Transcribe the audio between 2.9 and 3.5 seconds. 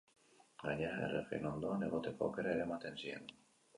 zien.